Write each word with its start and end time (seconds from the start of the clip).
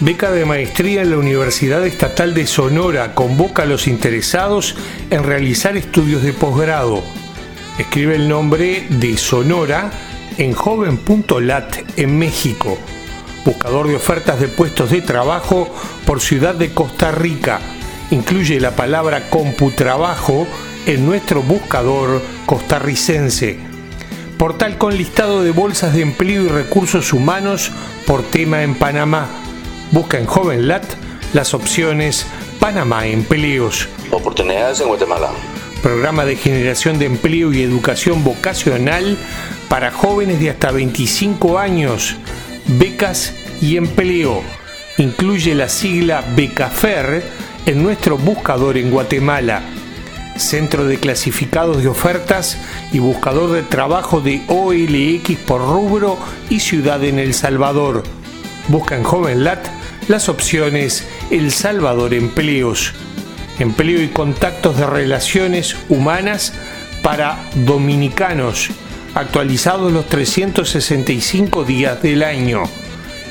Beca 0.00 0.30
de 0.30 0.44
maestría 0.44 1.02
en 1.02 1.10
la 1.10 1.18
Universidad 1.18 1.84
Estatal 1.84 2.34
de 2.34 2.46
Sonora 2.46 3.14
convoca 3.14 3.64
a 3.64 3.66
los 3.66 3.88
interesados 3.88 4.76
en 5.10 5.24
realizar 5.24 5.76
estudios 5.76 6.22
de 6.22 6.32
posgrado. 6.32 7.02
Escribe 7.78 8.14
el 8.14 8.28
nombre 8.28 8.86
de 8.88 9.16
Sonora 9.16 9.90
en 10.38 10.52
joven.lat 10.52 11.76
en 11.96 12.18
México 12.18 12.78
buscador 13.48 13.88
de 13.88 13.96
ofertas 13.96 14.38
de 14.40 14.48
puestos 14.48 14.90
de 14.90 15.00
trabajo 15.00 15.74
por 16.04 16.20
Ciudad 16.20 16.54
de 16.54 16.74
Costa 16.74 17.10
Rica. 17.10 17.60
Incluye 18.10 18.60
la 18.60 18.72
palabra 18.72 19.30
computrabajo 19.30 20.46
en 20.84 21.06
nuestro 21.06 21.42
buscador 21.42 22.22
costarricense. 22.44 23.58
Portal 24.36 24.76
con 24.76 24.96
listado 24.96 25.42
de 25.42 25.50
bolsas 25.52 25.94
de 25.94 26.02
empleo 26.02 26.44
y 26.44 26.48
recursos 26.48 27.14
humanos 27.14 27.72
por 28.06 28.22
tema 28.22 28.62
en 28.62 28.74
Panamá. 28.74 29.47
Busca 29.90 30.18
en 30.18 30.26
JovenLat 30.26 30.84
las 31.32 31.54
opciones 31.54 32.26
Panamá 32.60 33.06
Empleos. 33.06 33.88
Oportunidades 34.10 34.80
en 34.80 34.88
Guatemala. 34.88 35.30
Programa 35.82 36.26
de 36.26 36.36
generación 36.36 36.98
de 36.98 37.06
empleo 37.06 37.52
y 37.54 37.62
educación 37.62 38.22
vocacional 38.22 39.16
para 39.68 39.90
jóvenes 39.90 40.40
de 40.40 40.50
hasta 40.50 40.72
25 40.72 41.58
años 41.58 42.16
becas 42.66 43.32
y 43.62 43.78
empleo. 43.78 44.42
Incluye 44.98 45.54
la 45.54 45.70
sigla 45.70 46.22
Becafer 46.36 47.22
en 47.64 47.82
nuestro 47.82 48.18
buscador 48.18 48.76
en 48.76 48.90
Guatemala. 48.90 49.62
Centro 50.36 50.84
de 50.84 50.98
clasificados 50.98 51.82
de 51.82 51.88
ofertas 51.88 52.58
y 52.92 52.98
buscador 52.98 53.52
de 53.52 53.62
trabajo 53.62 54.20
de 54.20 54.42
OLX 54.48 55.38
por 55.46 55.62
rubro 55.62 56.18
y 56.50 56.60
ciudad 56.60 57.02
en 57.04 57.18
El 57.18 57.32
Salvador. 57.32 58.02
Busca 58.68 58.96
en 58.96 59.02
JovenLat 59.02 59.77
las 60.08 60.28
opciones 60.28 61.06
El 61.30 61.52
Salvador 61.52 62.14
Empleos. 62.14 62.92
Empleo 63.58 64.02
y 64.02 64.08
contactos 64.08 64.78
de 64.78 64.86
relaciones 64.86 65.76
humanas 65.88 66.54
para 67.02 67.38
dominicanos 67.66 68.70
actualizados 69.14 69.92
los 69.92 70.06
365 70.06 71.64
días 71.64 72.02
del 72.02 72.22
año. 72.22 72.62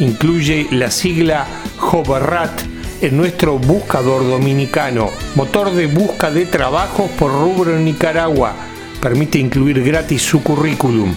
Incluye 0.00 0.66
la 0.70 0.90
sigla 0.90 1.46
Hoverrat 1.80 2.62
en 3.02 3.16
nuestro 3.16 3.58
buscador 3.58 4.22
dominicano, 4.26 5.10
motor 5.34 5.72
de 5.72 5.86
busca 5.86 6.30
de 6.30 6.46
trabajo 6.46 7.10
por 7.18 7.32
rubro 7.32 7.76
en 7.76 7.84
Nicaragua. 7.84 8.54
Permite 9.00 9.38
incluir 9.38 9.82
gratis 9.82 10.22
su 10.22 10.42
currículum. 10.42 11.12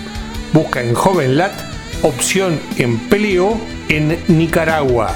Busca 0.52 0.82
en 0.82 0.94
JovenLat 0.96 1.54
opción 2.02 2.60
empleo 2.78 3.58
en 3.88 4.18
Nicaragua. 4.28 5.16